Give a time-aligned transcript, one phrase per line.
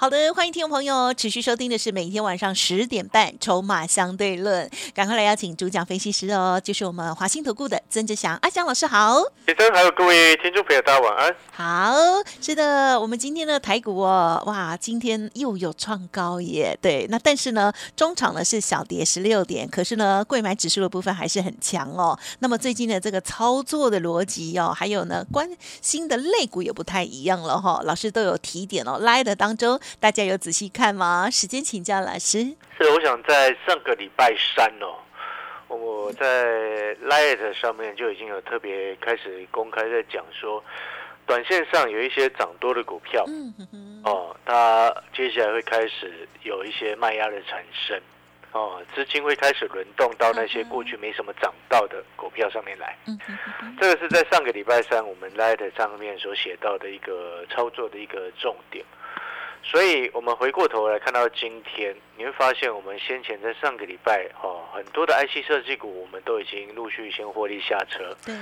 [0.00, 4.64] 好的，欢迎听众朋友持续收听的是每天晚上十点半《筹码相对论》，
[4.94, 9.20] 赶快来邀请主讲分析师哦，就是我们华兴投顾的曾志祥阿祥老师好。
[9.44, 11.34] 先生还有各位听众朋友，大家晚安。
[11.50, 11.96] 好，
[12.40, 16.78] 是的，我们今天的台股哦，哇，今天又有创高耶。
[16.80, 22.16] 对，那但是呢，中场呢是小跌十六点，可是呢，贵买指数的部分还是很强哦。
[22.38, 25.50] 那么最近的这个操作的逻辑哦，还有呢，关
[25.82, 27.80] 心的类股也不太一样了哈。
[27.84, 29.76] 老师都有提点哦，来的当中。
[30.00, 31.28] 大家有仔细看吗？
[31.30, 32.38] 时间请教老师。
[32.78, 34.96] 是，我想在上个礼拜三哦，
[35.68, 40.62] 我在 Light 上面就已经有特别开始公开在讲说，
[41.26, 48.00] 短线上有一些涨多的股票，嗯哦，它接下来会开始有一些卖压的产生，
[48.52, 52.96] 哦，资金会开始轮动到那些过去没什么涨到的股票上面来。
[53.06, 53.18] 嗯
[53.80, 58.84] 这个是在上个礼拜三我们 Light 上面所写到的一个操作的一个重点。
[59.62, 68.16] 所以，我们回过头来看到今天，你会发现，我们先前在上个礼拜，哦，很多的 IC 设计股，我们都已经陆续先获利下车。
[68.24, 68.34] 对。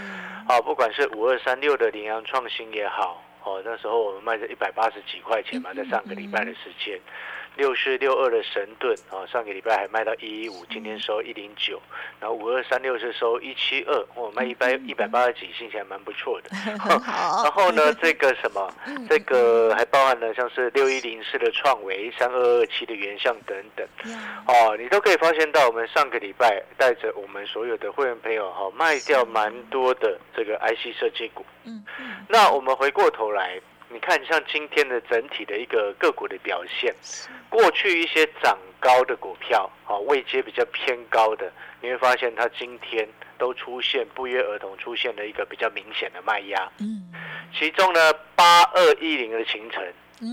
[0.46, 7.00] 好，不管是五二三六的羚羊创新也好，哦，那时候我们卖在一百八十几块钱嘛，在上个礼拜的时间。
[7.56, 11.80] 六四六二的神盾啊，上个礼拜还卖到一一五，今天收一零九，
[12.20, 16.50] 然后五二三六是收一七二，我卖一百一百八十几，心情还蛮不错的。
[16.78, 18.70] 然后呢， 这个什么，
[19.08, 23.86] 这个还包含了像是六一零四的创维、三二二七的原相等等。
[24.46, 31.44] 哦，你都可以发现到，我们上个礼拜带着我们所有的会员朋友哈，卖掉蛮多的这个 IC 设计股。
[31.64, 32.16] 嗯嗯。
[32.28, 33.58] 那我们回过头来。
[33.88, 36.94] 你看，像今天的整体的一个个股的表现，
[37.48, 43.08] 过去一些涨高的股票，啊，位阶比较偏高的，你会发现它今天
[43.38, 46.70] 都出现不约而同出现了一个比较明显的卖压。
[46.80, 47.10] 嗯，
[47.56, 49.82] 其中呢，八二一零的行程。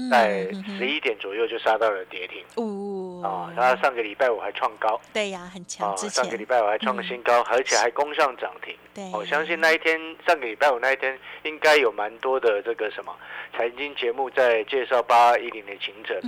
[0.09, 0.47] 在
[0.77, 2.41] 十一点左右就杀到了跌停。
[2.55, 4.99] 哦，啊，它上个礼拜五还创高。
[5.13, 5.95] 对呀，很强。
[5.97, 8.75] 上个礼拜五还创新高，而且还攻上涨停。
[8.93, 13.15] 对，我相信那一天，上个礼拜五那一天，应该有蛮多的这个什么
[13.55, 16.19] 财经节目在介绍八一零的行程。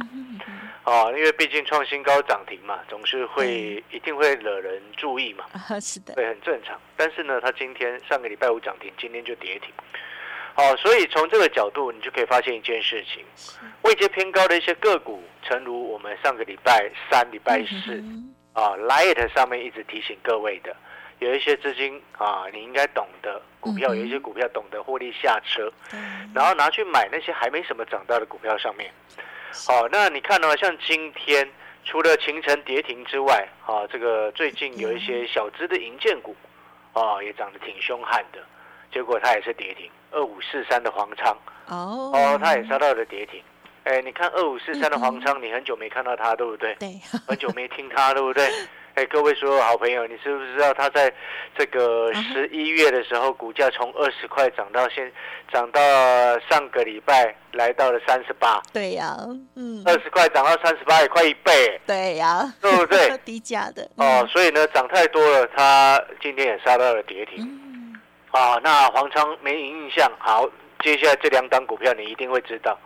[0.83, 5.45] 啊，因为毕竟创新高涨停嘛，总是会一定会惹人注意嘛。
[5.81, 6.79] 是的，对，很正常。
[6.95, 9.69] 但是呢，它今天上个礼拜五涨停，今天就跌停。
[10.57, 13.25] 好，所以从这个角度，你就可以发现一件事情：
[13.81, 18.01] 位阶偏高的一些个股，诚如我们上个礼拜三、礼拜四
[18.53, 20.73] 啊，Light 上面一直提醒各位的，
[21.19, 25.69] 有一些资金啊，你应该懂得股票，有一些股票懂得获利下车，
[26.33, 28.89] 然后拿去买那些还没什么涨到的股票上面。
[29.67, 31.45] 好，那你看到像今天
[31.83, 36.33] 除了清晨跌停之外，啊，这个最近有一些小资的银建股
[36.93, 38.39] 啊，也涨得挺凶悍的。
[38.93, 41.37] 结果它也是跌停，二五四三的黄仓
[41.67, 43.41] 哦，哦，它也杀到了跌停。
[43.83, 46.73] 哎，你看二五四三的黄仓，你很久没看到它，对不对？
[46.79, 48.49] 对， 很久没听它，对不对？
[48.95, 51.13] 哎，各位所有好朋友，你知不知道它在
[51.57, 55.11] 这个十一月的时候，股价从二十块涨到现，
[55.51, 55.81] 涨到
[56.49, 58.61] 上个礼拜来到了三十八。
[58.71, 59.17] 对呀，
[59.55, 61.79] 嗯，二十块涨到三十八，也快一倍。
[61.85, 63.15] 对呀，对不对？
[63.25, 67.64] 低价的哦，所以呢，涨太多了，它今天也杀到了跌停。
[68.35, 70.11] 啊，那黄昌没印象。
[70.19, 70.45] 好，
[70.81, 72.77] 接下来这两档股票你一定会知道。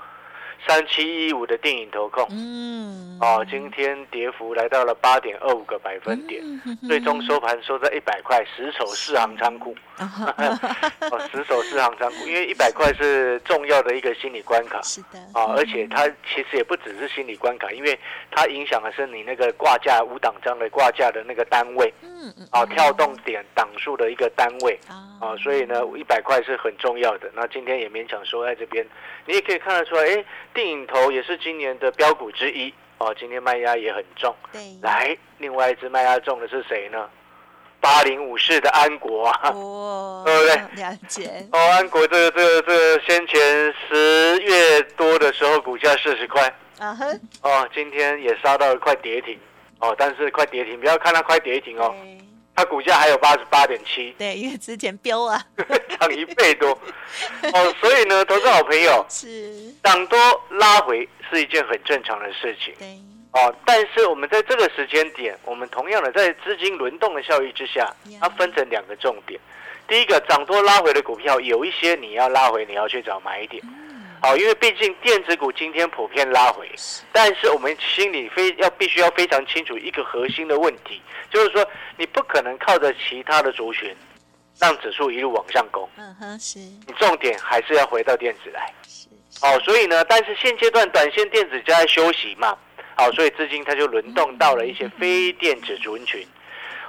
[0.68, 6.44] 三七一五的电影投控，嗯，哦，今天跌幅来到了八点二五个百分点，
[6.88, 17.98] 最终收盘收在一百块，十手四行仓库， 哦，十手四行仓库，因为一百块是重要的一个心理关卡，是的，啊，而且它其实也不只是心理关卡，因为
[18.30, 27.32] 它影响的是你那个挂价五档章的挂价的那个单位，嗯嗯，啊，跳动点档数的一个单位，啊，所以呢，一百块是很重要的。
[27.34, 28.86] 那今天也勉强收在这边，
[29.26, 30.26] 你也可以看得出来，哎。
[30.54, 34.36] 电影头也是今年的标股之一哦，今天卖压也很重。
[34.52, 37.10] 对，来，另外一只卖压重的是谁呢？
[37.82, 40.84] 八零五四的安国啊，哦， 对不对？
[40.84, 41.48] 了解。
[41.54, 49.40] 哦，安国这个、这个、这个，先前十月多的时候股价四十块，啊哼，哦，今天也杀到了快跌停，
[49.80, 51.96] 哦，但是快跌停，不要看它快跌停哦。
[52.60, 55.42] 它股价还有八十八点七，对，因为之前飙啊，
[55.98, 56.72] 涨一倍多。
[57.54, 59.74] 哦，所以呢，投资好朋友 是。
[59.82, 60.20] 涨多
[60.50, 63.00] 拉回是一件很正常的事情，对。
[63.32, 67.90] 哦，但是我们在这个时间点，我们同样的在资金轮动的效益之下，
[68.20, 69.40] 它分成两个重点，
[69.88, 73.64] 第一个涨多拉回的股票，有一些你要拉回，你要去找买点。
[74.22, 76.70] 好，因为毕竟电子股今天普遍拉回，
[77.14, 81.02] 但是我们心里非要必须要非常清楚一个核心的问题，
[81.32, 81.66] 就是说
[81.98, 83.96] 你不可能靠着其他的族群
[84.60, 85.90] 让指数一路往上攻。
[85.96, 86.60] 嗯哼，是。
[86.60, 88.74] 你重点还是要回到电子来。
[88.86, 89.08] 是。
[89.42, 92.58] 哦，所以呢，但是现阶段短线电子就在休息嘛。
[92.98, 96.28] 好，所以资金它就轮动到了一些非电子族群。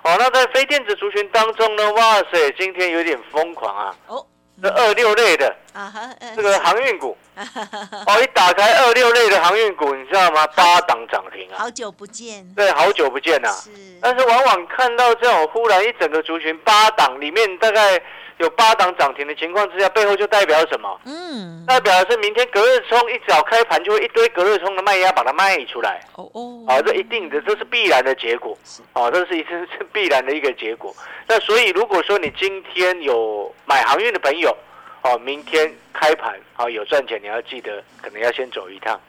[0.02, 3.96] 哦，那在非电子族群当中呢，哇塞，今天有点疯狂啊！
[4.08, 4.26] 哦。
[4.62, 10.46] 这二六类的啊哈，这个航运股哦，一打开二六类的航运股，你知道吗？
[10.48, 11.58] 八档涨停啊！
[11.58, 13.48] 好久不见，对，好久不见呐。
[13.50, 13.70] 是，
[14.00, 18.00] 但是往往看到这种忽然一整个族群八档里面大概。
[18.40, 20.98] 有八档涨停的情况之下，背后就代表什么？
[21.04, 26.00] 嗯，代表的是明天隔日冲一早开盘就会一堆隔日冲的卖压把它卖出来。
[26.14, 28.56] 哦哦，啊，这一定的，这是必然的结果。
[28.94, 30.90] 啊，这是一是必然的一个结果。
[31.28, 34.56] 那所以如果说你今天有买航运的朋友，
[35.02, 39.00] 哦，明天开盘啊有赚钱，你要记得可能要先走一趟。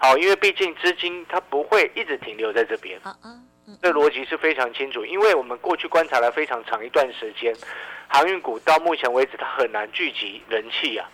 [0.00, 3.00] 好，因为毕竟资金它不会一直停留在这边。
[3.82, 7.54] 这逻辑是非常清楚，因为我们过去观察了非常长一段时间。
[8.06, 11.04] 航运股到目前为止，它很难聚集人气呀，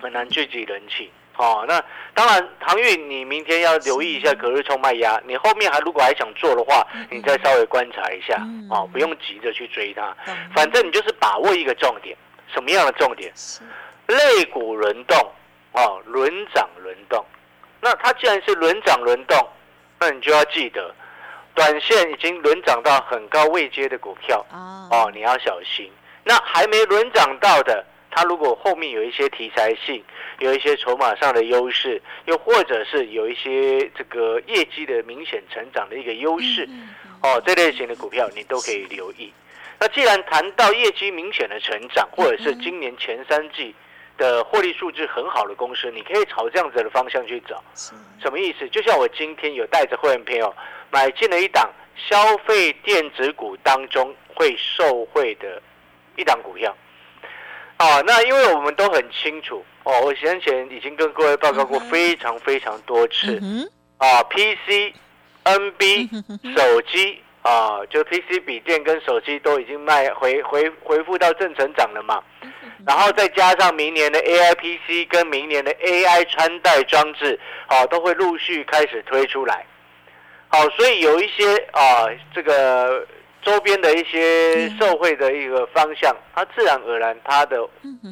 [0.00, 1.10] 很难聚集人气。
[1.36, 1.82] 哦，那
[2.14, 5.20] 当然，航运你明天要留意一下隔日冲卖压。
[5.26, 8.36] 你后面还如果还想做的话，你再稍微观察一下，
[8.68, 10.16] 哦，不用急着去追它。
[10.54, 12.16] 反正你就是把握一个重点，
[12.52, 13.32] 什么样的重点？
[14.06, 15.16] 肋股轮动，
[15.72, 17.24] 哦，轮涨轮动。
[17.80, 19.48] 那它既然是轮涨轮动，
[19.98, 20.94] 那你就要记得。
[21.54, 25.90] 短线已经轮涨到很高位阶的股票哦，你要小心。
[26.24, 30.02] 那还没轮涨到的，它如果后面有一些题材性，
[30.38, 36.66] 有一些筹码上的优势，又或者是有一些这个业绩的明显成长的一个优势，
[37.22, 39.30] 哦，这类型的股票你都可以留意。
[39.82, 43.74] 那既然谈到业绩明显的成长，或者是今年前三季
[44.16, 47.60] 的获利数字很好的公司，你可以朝这样子的方向去找。
[47.74, 48.68] 什么意思？
[48.68, 50.54] 就像我今天有带着会员朋友。
[50.92, 55.60] 买进了一档消费电子股当中会受惠的
[56.16, 56.76] 一档股票，
[57.78, 63.40] 啊，那因为我们都很清楚哦，我先前已经跟各位报告过非常非常多次，
[63.96, 64.92] 啊，PC、
[65.44, 66.10] NB、
[66.54, 72.22] 手机啊，就 PC 笔电跟手机都已经卖回回回复到正成长了嘛，
[72.86, 79.66] 然后再加上明年的 AI PC 跟明年的 AI 穿戴装置，啊，都会陆续开始推出来。
[80.48, 83.06] 好，所以有一些啊，这个
[83.40, 87.58] 周边的一些社会的一个方向，它自然而然它的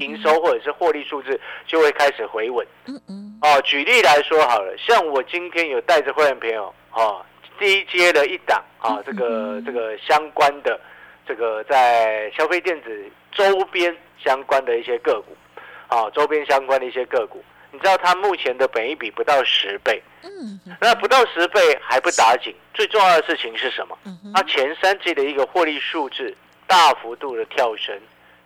[0.00, 2.66] 营收或者是获利数字就会开始回稳。
[3.42, 7.20] 哦，举例来说好了，像我今天有带着会员朋友啊，
[7.60, 10.80] 第一阶的一档啊，这个这个相关的
[11.28, 15.36] 这个在消费电子周边相关的一些个股，
[15.86, 17.44] 啊，周边相关的一些个股。
[17.70, 23.96] 你知道它目前的本益比不到十倍，嗯，那不到十倍还不打紧，最重要的事情是什么？
[24.34, 26.34] 它前三季的一个获利数字
[26.66, 27.96] 大幅度的跳升，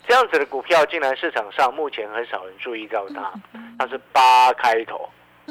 [0.07, 3.33] 这样子的股票竟然市场上目前很少人注意到它，
[3.79, 5.09] 它是八开头，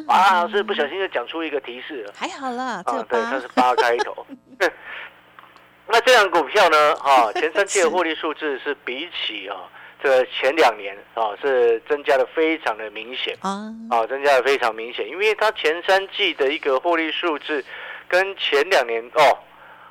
[0.07, 4.25] 啊，是不小心就讲出一个提示了，还好啦，啊，对，它是八开头，
[5.87, 6.95] 那这样股票呢？
[6.95, 9.57] 哈， 前三季的获利数字是比起啊。
[10.01, 17.63] 这前两年啊，是增加的非常的明显啊，啊，增加的非常明显，因为它前三季的一个获利数字
[18.09, 19.37] 跟前两年哦，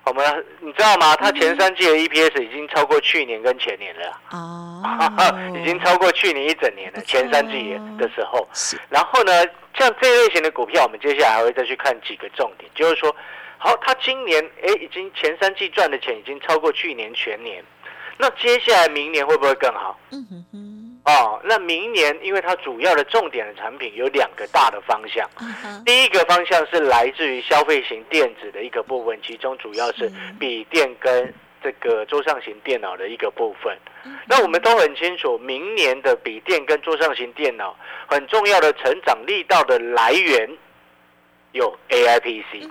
[0.05, 1.15] 我们你知道吗？
[1.17, 4.83] 它前三季的 EPS 已经超过去年跟前年了哦，
[5.61, 7.01] 已经超过去年一整年了。
[7.03, 8.47] 前三季的时候，
[8.89, 9.33] 然后呢，
[9.79, 13.15] 像这类型的股票，我们接下来还会再去看几个重点，就是说，
[13.59, 17.63] 好，它今年哎，已经前三季赚的钱已经超过去年全年。
[18.19, 19.99] 那接下来明年会不会更好？
[20.11, 20.72] 嗯哼哼。
[21.05, 25.29] 哦，那明年因为它主要的重点的产品有两个大的方向。
[25.85, 33.77] 第一个方向是来自于消费型电子的一个部分，其中主要是笔电跟这个桌上型电脑的一个部分。
[34.27, 40.49] 那我们都很清楚，明年的笔电跟桌上型电脑很重要的成长力道的来源
[41.51, 42.69] 有 AI PC。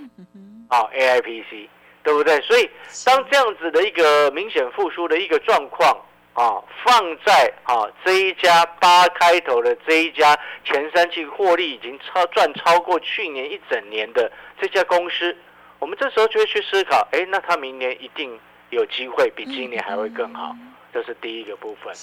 [0.69, 1.67] 啊，AI PC。
[2.03, 2.41] 对不对？
[2.41, 2.67] 所以
[3.05, 5.95] 当这样子的一个明显复苏的一个状况
[6.33, 15.35] 啊，放在啊这一家八开头的这一家前三季获利已经超赚超过去年一整年的这家公司，
[15.79, 20.55] 我们这时候就会去思考，哎，那它明年一定有机会比今年还会更好，
[20.93, 21.93] 这是第一个部分。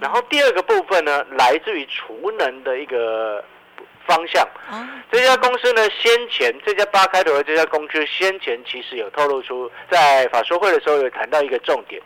[0.00, 3.44] 然后第二个部分呢，来自于储能的一个。
[4.06, 4.48] 方向，
[5.12, 12.00] 这家公司呢，先前这家八开头的这家公司先前其实有透露出，在法说会的时候有谈到一个重点，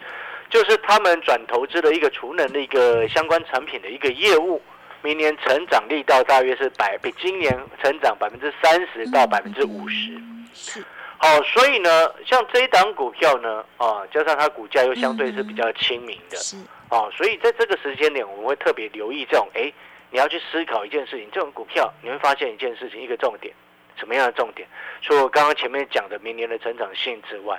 [0.53, 4.61] 就是他们转投资的一个储能的一个相关产品的一个业务，
[5.01, 10.13] 明年成长力道大约是百比今年成长百分之三十到百分之五十。
[10.53, 10.85] 是，
[11.17, 11.89] 好，所以呢，
[12.27, 16.59] 像这一档股票呢，啊，加上它股价又相对是比较亲民的，是，
[16.91, 19.73] 哦，所以在这个时间点，我们会特别留意这种，哎，
[20.11, 23.55] 你要去思考一件事情，这种股票你会发现一件事情，一个重点，
[23.97, 24.69] 什么样的重点？
[25.01, 27.59] 除了我刚刚前面讲的明年的成长性之外，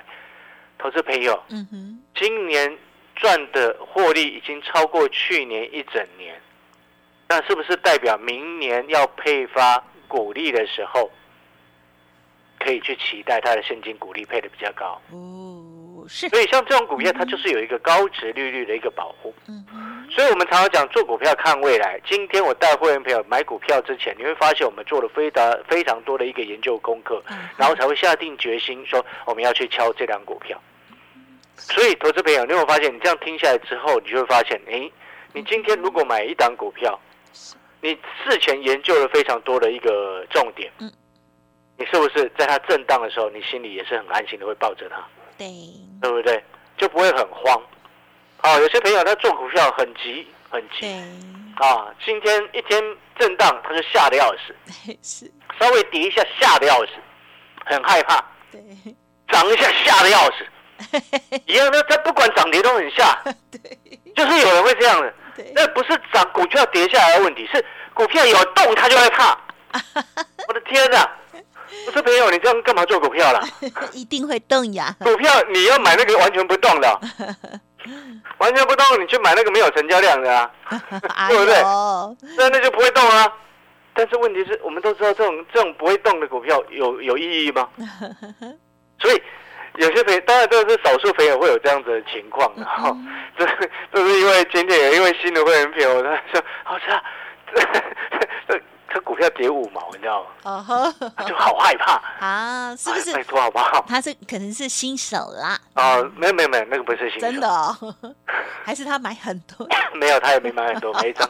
[0.78, 2.76] 投资朋友，嗯哼，今年
[3.16, 6.40] 赚的获利已经超过去年一整年，
[7.28, 11.10] 那是不是代表明年要配发股利的时候，
[12.58, 15.00] 可以去期待它的现金股利配的比较高？
[15.10, 19.34] 哦，是，所以像这种股票，它就是有一个高值利率的一个保护。
[19.48, 19.64] 嗯，
[20.10, 22.00] 所以我们常常讲做股票看未来。
[22.06, 30.60] 今天我带会员朋友买股票之前，你会发现我们做了非常非常多的一个研究功课，嗯然后才会下定决心说我们要去敲这档股票。
[31.56, 34.92] 所以，投资朋友，你有没有发现，你这样听下来之后，你就会发现，诶，
[35.32, 36.98] 你今天如果买一档股票，
[37.80, 40.92] 你事前研究了非常多的一个重点，嗯。
[41.76, 45.04] 你是不是在它震荡的时候，你心里也是很安心的会抱着它？
[45.36, 45.46] 对，
[46.00, 46.42] 对不对？
[46.76, 47.60] 就不会很慌。
[48.42, 50.86] 啊，有些朋友他做股票很急很急，
[51.56, 52.80] 啊，今天一天
[53.18, 54.54] 震荡他就吓得要死，
[55.02, 56.92] 是，稍微跌一下吓得要死，
[57.64, 58.60] 很害怕，对，
[59.28, 60.46] 涨一下吓得要死，
[61.46, 63.14] 一样的，它不管涨跌都很吓，
[63.50, 63.78] 对，
[64.14, 65.12] 就是有人会这样的。
[65.36, 69.38] 对，那不是涨股票跌下来的问题，是股票有动它就会怕。
[70.48, 71.10] 我的天哪！
[71.86, 73.40] 不是朋友，你这样干嘛做股票啦？
[73.92, 77.00] 一定会动呀，股票你要买那个完全不动的，
[78.38, 80.50] 完全不动，你去买那个没有成交量的啊，
[81.16, 83.30] 哎对不对呦，那那就不会动啊。
[83.92, 87.68] 但是问题是我们都知道这种这种不会动的股票有有意义吗？
[89.00, 89.20] 所以
[89.76, 92.90] 有些朋友当然都是少数朋友会有这样子的情况的哈。
[92.90, 93.44] 嗯这
[93.92, 97.02] 这是因为今天有一位新的会员朋友他说，好是啊，
[98.48, 98.60] 这
[98.92, 100.28] 这股票跌五毛，你知道吗？
[100.44, 100.94] 哦
[101.26, 103.24] 就好害怕，啊，是不是哎拜？
[103.24, 103.84] 托好不好？
[103.88, 107.76] 他是可能是新手啦，啊，没有没有没有，那个不是新手真的哦，
[108.64, 109.66] 还是他买很多，
[109.98, 111.28] 没有，他也没买很多，买一张，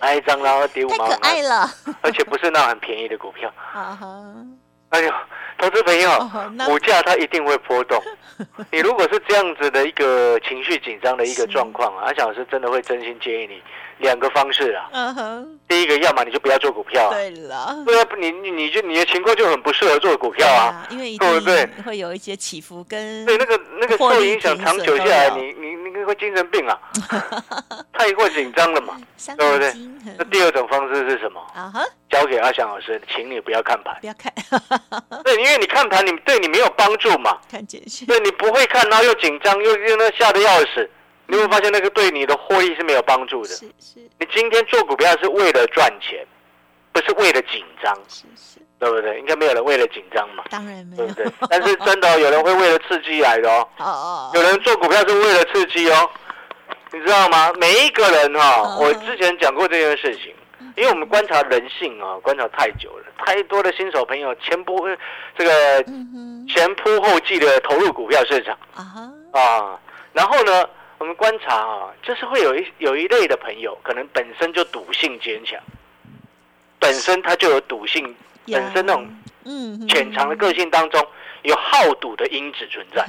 [0.00, 1.70] 买一张，然后跌五毛太可，爱了，
[2.02, 3.48] 而且不是那种很便宜的股票。
[3.72, 4.06] 啊哈，
[4.94, 5.12] 哎呦，
[5.58, 8.00] 投资朋友哦，股价它一定会波动。
[8.70, 13.60] 你如果是这样子的一个情绪紧张的一个状况啊，阿翔老师真的会真心建议你
[13.98, 14.88] 两个方式啊。
[14.92, 20.86] 嗯哼，第一个，要么你就不要做股票啊，对了，对啊，你你你就你的情况就很不适合做股票啊。
[20.90, 25.74] 因为一对不对定会有一些起伏跟对，那个那个受影响长久下来，你你
[26.04, 26.78] 你会精神病啊，
[27.94, 28.94] 太过紧张了嘛。
[29.38, 29.72] 对不对
[30.18, 31.40] 那第二种方式是什么？
[31.54, 33.96] 啊哈，交给阿翔老师，请你不要看盘。
[34.02, 34.30] 不要看
[35.24, 37.38] 对，因为你看盘，你对你没有帮助嘛。
[37.50, 40.88] 看简讯，对你不会看，然后又紧张，又又那吓得要死，
[41.26, 43.48] 你会发现那个对你的获利是没有帮助的。
[43.48, 46.26] 是是你今天做股票是为了赚钱，
[46.94, 49.18] 不是为了紧张，是是，对不对？
[49.18, 51.48] 应该没有人为了紧张嘛，当然没有对不，对？
[51.50, 56.08] 但是真的哦、有人会为了刺激来的哦，哦哦，有人做股票是为了刺激哦，
[56.92, 57.52] 你知道吗？
[57.60, 60.32] 每一个人哈、嗯我之前讲过这件事情。
[60.76, 64.96] 因为我们观察人性啊，观察太久了，太多的新手朋友前仆
[65.38, 65.80] 这个
[66.48, 68.58] 前仆后继的投入股票市场。
[68.74, 69.80] 啊哈，啊，
[70.12, 75.60] 然后呢，我们观察啊，就是会有一有一类的朋友，可能本身就赌性坚强，
[76.78, 78.14] 本身他就有赌性，
[78.46, 79.08] 本身那种
[79.44, 81.06] 嗯潜藏的个性当中
[81.42, 83.04] 有好赌的因子存在，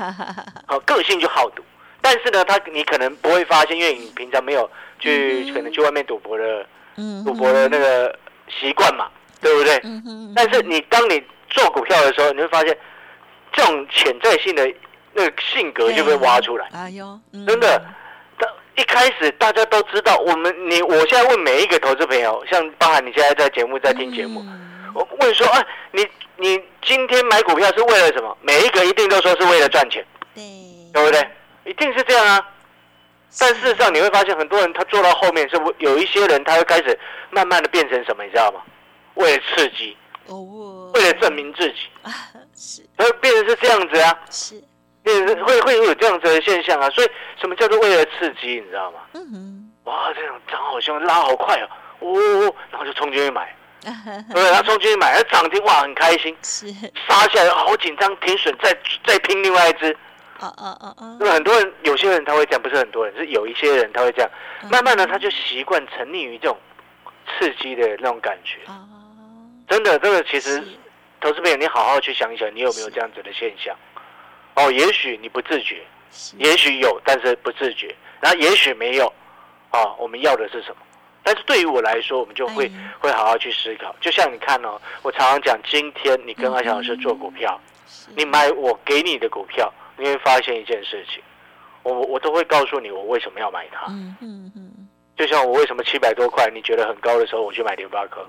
[0.66, 1.64] 好、个性就好赌，
[2.02, 4.70] 但是呢，他你可能不会发现，因为你平常没有
[5.00, 6.66] 去、嗯可能去外面赌博的
[6.98, 8.18] 嗯赌博的那个
[8.48, 9.08] 习惯嘛，
[9.42, 9.82] 对不对？
[10.36, 12.78] 但是你当你做股票的时候，你会发现
[13.54, 14.70] 这种潜在性的
[15.14, 16.68] 那个性格就被挖出来。
[16.74, 17.46] 哎呦，嗯。
[17.46, 17.94] 真的，他
[18.78, 24.62] 一开始大家都知道，我们你我现在问每一个投资朋友，像包含你现在在节目在听节目，嗯
[24.94, 28.38] 我问说，啊，你你今天买股票是为了什么？
[28.42, 30.44] 每一个一定都说是为了赚钱，对，
[30.94, 31.30] 对不对？
[31.66, 32.50] 一定是这样啊。
[33.38, 36.98] 但事实上你会发现，很多人他做到后面是不有一些人他会开始
[37.30, 38.62] 慢慢的变成什么，你知道吗？
[39.16, 42.12] 为了刺激，哦，为了证明自己，啊，
[42.56, 44.64] 是会变成是这样子啊，是，
[45.06, 46.90] 变成会会有这样子的现象啊。
[46.90, 47.10] 所以
[47.40, 49.00] 什么叫做为了刺激，你知道吗？
[49.14, 51.70] 嗯哼，哇，这种涨好凶，拉好快哦，
[52.00, 53.56] 哦，然后就冲进去买，
[54.34, 54.52] 对？
[54.52, 56.68] 他冲进去买，他涨停哇，很开心，是，
[57.08, 59.96] 杀下来好紧张，停损，再再拼另外一只。
[60.40, 64.30] 哦哦哦哦，那么很多人，有些人他会这样，不是很多人，是有一些人他会这样，
[64.64, 66.58] 嗯慢慢的他就习惯沉溺于这种
[67.40, 68.60] 刺激的那种感觉。
[68.70, 68.84] 啊，
[69.70, 70.62] 真的，这个其实
[71.22, 73.74] 投资朋友，你好好去想一想，你有没有这样子的现象？
[74.56, 75.84] 哦，也许你不自觉，
[76.38, 79.12] 也许有，但是不自觉，然后也许没有，
[79.70, 80.78] 啊，我们要的是什么？
[81.24, 83.96] 但是对于我来说，我们就会会好好去思考。
[84.00, 87.60] 就像你看哦，我常常讲，今天你跟阿强老师做股票，
[88.16, 91.22] 你买我给你的股票，你会发现一件事情，
[91.84, 93.88] 我我都会告诉你我为什么要买它。
[93.90, 94.88] 嗯嗯嗯。
[95.18, 98.26] 就像我为什么七百多块你觉得很高的时候，我去买联发科，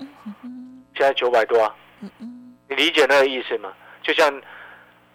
[0.95, 1.75] 现在九百多啊。
[2.01, 2.55] 嗯嗯。
[2.67, 3.71] 你理解那个意思吗？
[4.01, 4.41] 就像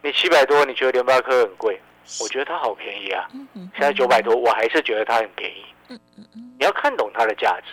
[0.03, 1.81] 你七百多，你觉得联发科很贵，
[2.21, 3.29] 我觉得它好便宜啊。
[3.55, 5.65] 现在九百多，我还是觉得它很便宜。
[6.59, 7.67] 你要看懂它的价值，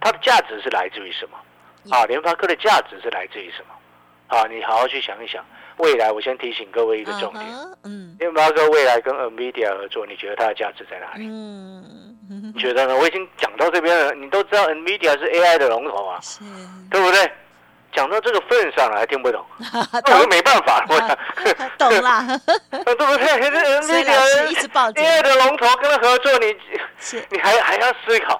[0.00, 1.38] 它的价值是来自于什么？
[1.94, 3.74] 啊，联发科的价值是来自于什么？
[4.36, 5.44] 啊，你好好去想一想。
[5.76, 7.44] 未来，我先提醒各位一个重点：，
[7.84, 11.26] 嗯，联发科未来跟 NVIDIA 合作，你觉得它的价值在哪里？
[11.28, 12.96] 嗯，你觉得呢？
[12.96, 16.40] 我已经讲到这边了，你都知道 NVIDIA 是 AI 的龙头啊，是，
[16.90, 17.30] 对不对？
[17.96, 19.42] 讲到这个份上了，还听不懂，
[20.06, 21.00] 那我没办法， 我
[21.78, 22.22] 懂啦，
[22.70, 23.50] 对不对？
[23.88, 24.12] 那个
[24.92, 26.54] AI 的龙头跟他合作，你
[27.30, 28.38] 你还还要思考，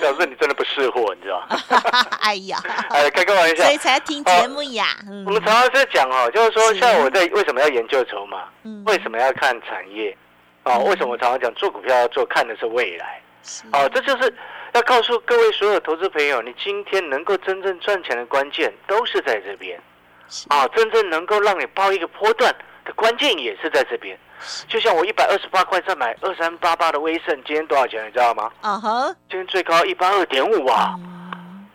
[0.00, 1.56] 表示你真的不识货，你知道吗？
[2.22, 2.58] 哎呀，
[2.90, 4.88] 哎，开个玩笑，所以才听节目呀。
[5.24, 8.38] 我们常常在讲哦，就是说，像我在为什么要研究筹码，
[8.86, 10.16] 为什么要看产业
[10.64, 10.76] 啊？
[10.78, 13.20] 为什么我常常讲做股票要做看的是未来？
[13.72, 14.34] 哦，这就是。
[14.76, 19.80] 要告诉各位所有投资朋友，你今天能够真正赚钱的关键都是在这边，
[20.48, 22.54] 啊，真正能够让你报一个波段
[22.84, 24.18] 的关键也是在这边。
[24.68, 28.52] 就像我一百二十八块再买二三八八的威盛，今天多少钱你知道吗？
[28.60, 30.94] 啊哈，今天最高一八二点五啊，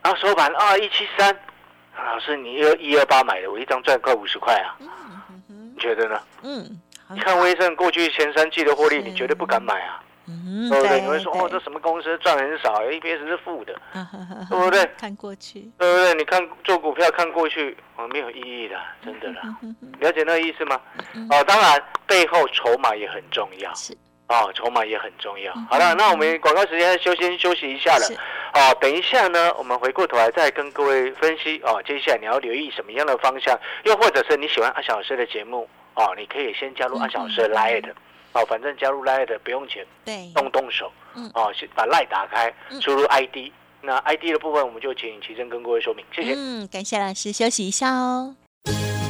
[0.03, 1.35] 然后收盘二一七三，
[1.95, 4.77] 老师你二一二八买的，我一张赚快五十块啊，
[5.47, 6.21] 你觉得呢？
[6.43, 6.79] 嗯，
[7.09, 10.03] 你看威盛过去前三季的获利，你绝对不敢买啊。
[10.69, 11.01] 对不对？
[11.01, 13.73] 你会说哦，这什么公司赚很少，EPS 是负的，
[14.49, 14.89] 对不对？
[14.97, 16.13] 看过去，对不对？
[16.15, 19.41] 你看做股票看过去，哦，没有意义的，真的啦。
[19.99, 20.79] 了解那个意思吗？
[21.29, 23.95] 哦，当然背后筹码也很重要，是
[24.27, 25.53] 哦，筹码也很重要。
[25.69, 28.07] 好了，那我们广告时间休先休息一下了。
[28.53, 33.57] 哦，等一下呢，我们回过头来再跟各位分析哦，接下来你要留意什么样的方向？
[33.83, 37.91] 又或者是你喜欢阿小老师的节目哦，你可以先加入阿小老师的 Light。
[38.33, 46.33] 哦，反正加入 Line 的不用钱，对，动动手，嗯，哦，先把 Line 打开，输入 ID，那 ID 的部分我们就请齐正跟各位说明，谢谢。
[46.35, 48.35] 嗯，感谢老师，休息一下哦。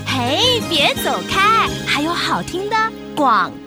[0.08, 2.76] 嘿，别走开，还有好听的
[3.16, 3.61] 广告。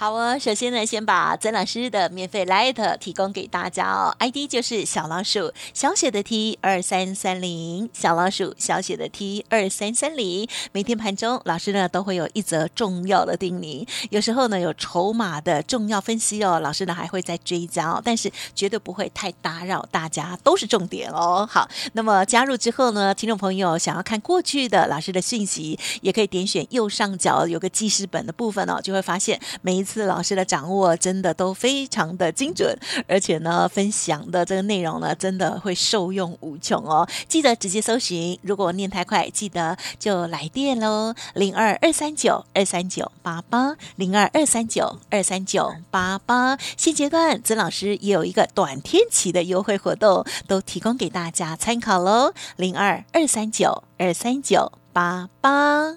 [0.00, 10.48] 好哦，首先呢，先把曾老师的免费 Light 提供给大家哦，ID 就是小老鼠小写的 T 二三三零，小老鼠小写的 T 二三三零。
[10.70, 21.44] 每天盘中，老师呢都会有一则重要的叮咛，有时候呢有筹码的重要分析哦，老师呢还会再追加哦，但是绝对不会太打扰大家，都是重点哦。
[21.50, 29.87] 好，那么加入之后呢，听众朋友想要看过去的老师的讯息，也可以点选右上角有个记事本的部分哦，就会发现每一。
[29.88, 37.08] 次老师的掌握真的都非常的精准，而且呢，分享的这个内容呢，真的会受用无穷哦。
[37.26, 46.58] 记得直接搜寻，如果念太快，记得就来电喽，零二二三九二三九八八，零二二三九二三九八八。
[46.76, 55.96] 现阶段曾老师也有一个短天期的优惠活动，都提供给大家参考喽，零二二三九二三九八八。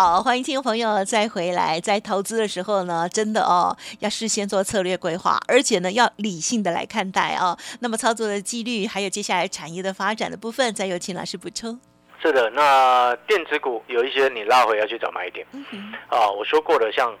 [0.00, 1.80] 好，欢迎听众朋友再回来。
[1.80, 7.58] 在投资的时候呢，真的哦，要事先做策略规划，而且呢，要理性的来看待哦。
[7.80, 11.80] 那么操作的纪律，还有接下来产业的发展的部分，再有请老师补充。
[12.22, 15.44] 是的，那电子股有一些你拉回要去找买点。
[15.50, 17.12] 嗯啊，我说过了，像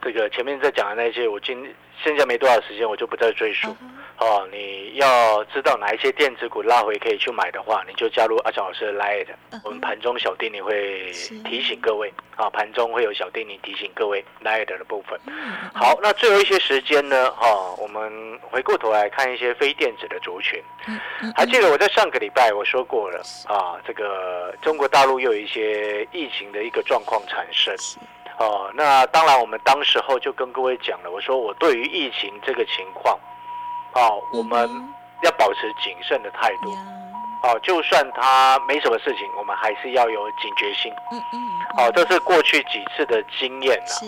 [0.00, 1.54] 这个前面在讲的那些，我今
[2.02, 3.76] 剩下没多少时间，我就不再赘述。
[4.18, 9.26] 哦，你要知道哪一些电子股拉回可以去买的话，你就加入阿强老师的 Light。
[9.64, 11.10] 我们盘中小丁你会
[11.44, 15.20] 提醒各位，啊，盘中会有小丁你提醒各位 Light 的部分。
[15.74, 20.62] 好，那最后一些时间呢，哈，我们回过头来看一些非电子的族群。
[21.36, 27.74] 还记得我在上个礼拜我说过了，啊，这个中国大陆又有一些疫情的一个状况产生。
[28.38, 33.18] 哦，那当然我们当时候就跟各位讲了，我说我对于疫情这个情况。
[33.94, 34.68] 哦，我们
[35.22, 36.76] 要保持谨慎的态度。
[37.42, 40.90] 好，就算它没什么事情，我们还是要有警觉性。
[41.12, 41.38] 嗯嗯，
[41.76, 43.86] 好，这是过去几次的经验了。
[43.86, 44.06] 是，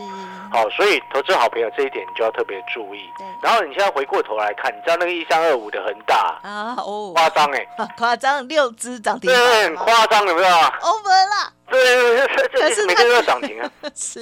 [0.50, 3.10] 好，所以投资好朋友这一点你就要特别注意。
[3.18, 7.66] 对然后你现在回过头来看，你知道那个一三二五的恒大啊哦，夸张哎，
[7.98, 14.20] 夸张，六只涨停对，板，很夸张，有没有？over 了，对对对，这是每天都要涨停啊，是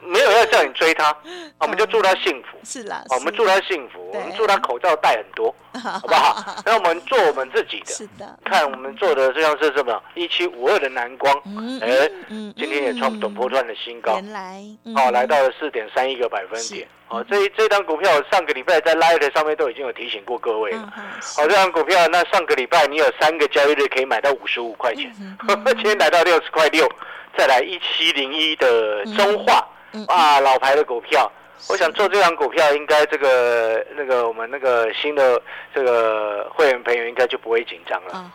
[0.00, 1.16] 没有要叫你追他，
[1.58, 2.58] 我们就祝他幸福。
[2.64, 6.56] 是啦，我们祝他幸福，我们祝他口罩戴很多，好不好？
[6.64, 11.34] 那我们做我们自己的，是的，看我们做的就像是什么一七五二的蓝光，
[11.82, 12.10] 哎
[12.56, 14.62] 今天也创短波段的新高，原来
[14.96, 16.88] 哦，来到了四点三一个百分点。
[17.08, 20.92] 哦，这这张股票上个礼拜在 Light 上面都已经有提醒过各位了。
[21.20, 25.14] 好，这张股票那上个礼拜你有三个交易日可以买到五十五块钱，
[25.66, 26.88] 今天来到六十块六，
[27.36, 29.66] 再来一七零一的中化，
[30.08, 31.30] 啊，老牌的股票。
[31.70, 35.40] 我想做这张股票，应该这个那个我们那个新的
[35.74, 38.30] 这个会员朋友应该就不会紧张了，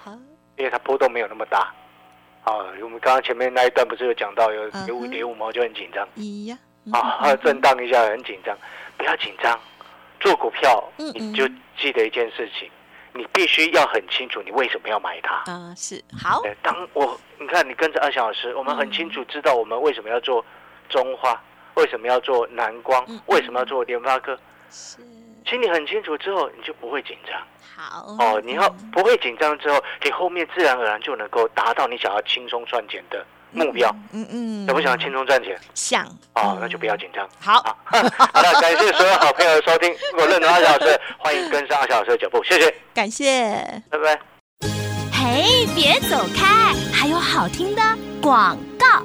[0.57, 1.71] 因为它波动没有那么大。
[2.43, 6.07] 啊，我们刚刚前面那一段不是有讲到有有五跌五毛就很紧张
[6.91, 8.57] 啊，震荡一下很紧张，
[8.97, 9.59] 不要紧张。
[10.19, 12.69] 做股票你就记得一件事情，
[13.13, 15.51] 你必须要很清楚你为什么要买它。
[15.51, 20.45] 啊是好，对，当我你看你跟着阿翔老师，我们很清楚知道我们为什么要做
[20.89, 21.41] 中化，
[21.73, 24.37] 为什么要做南光为什么要做联发科。
[24.69, 24.97] 是
[25.43, 27.41] 其实你很清楚之后，你就不会紧张
[27.75, 28.39] 好哦。
[28.45, 33.93] 你要不会紧张之后，你后面自然而然就能够达到你想要轻松赚钱的目标。
[34.11, 35.57] 嗯嗯，想不想轻松赚钱？
[35.73, 37.27] 想哦，那就不要紧张。
[37.39, 37.53] 好，
[37.85, 37.99] 好，
[38.33, 39.93] 好了，感谢所有好朋友的收听。
[40.13, 43.53] 如果认同阿小老师，欢迎跟上阿小老师的脚步，谢谢，感谢。
[43.89, 44.19] 拜拜。
[45.11, 47.81] 嘿，别走开，还有好听的
[48.21, 49.03] 广告。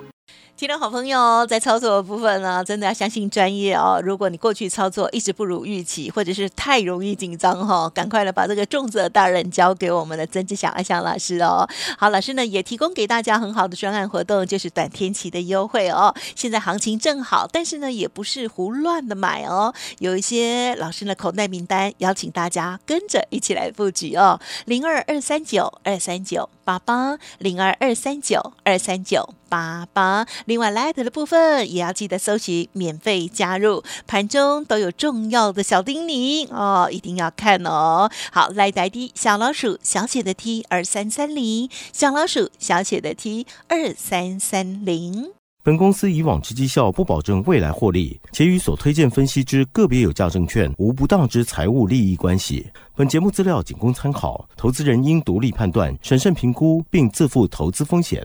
[0.56, 4.00] 听众好朋友，在操作的部分呢，真的要相信专业哦。
[4.02, 11.68] 如果你过去操作一直不如预期，或者是太容易紧张哈、赶快的把这个重责大任交给我们的曾志祥阿祥老师哦。
[11.98, 16.14] 好，老师呢也提供给大家很好的专案活动，就是短天期的优惠哦。
[16.34, 24.40] 现在行情正好，但是呢也不是胡乱的买哦，有一些老师的口袋名单，邀请大家跟着一起来布局哦。
[24.64, 30.26] 零二二三九二三九八八零二二三九二三九八八。
[30.46, 38.10] 另外，Light 的部分也要记得搜寻免费加入，盘中都有重要的小叮咛哦，一定要看哦。
[38.32, 45.30] 好，Light ID 小老鼠小写的 T 二三三零，小老鼠小写的 T 二三三零。
[45.62, 52.64] 本公司以往之绩效不保证未来获利，且与所推荐分析之个别有价证券无不当之财务利益关系。
[52.94, 58.24] 本节目资料仅供参考，投资人应独立判断、审慎评估，并自负投资风险。